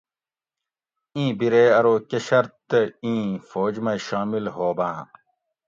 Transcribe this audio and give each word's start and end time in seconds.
ایں 1.15 1.31
بیرے 1.39 1.63
ارو 1.77 1.95
کہ 2.09 2.19
شرط 2.27 2.53
دہ 2.69 2.81
ایں 3.03 3.25
فوج 3.49 3.73
مئ 3.83 3.99
شامل 4.07 4.43
ہوباۤں 4.55 4.97